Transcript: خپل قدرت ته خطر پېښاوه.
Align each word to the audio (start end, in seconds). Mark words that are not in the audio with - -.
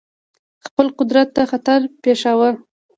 خپل 0.65 0.87
قدرت 0.99 1.27
ته 1.35 1.43
خطر 1.51 1.79
پېښاوه. 2.03 2.49